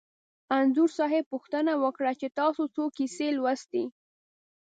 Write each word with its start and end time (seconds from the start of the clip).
انځور 0.57 0.89
صاحب 0.97 1.23
پوښتنه 1.33 1.71
وکړه 1.83 2.11
چې 2.19 2.27
تاسې 2.37 2.63
څو 2.75 2.83
کیسې 2.97 3.27
لوستي. 3.37 3.83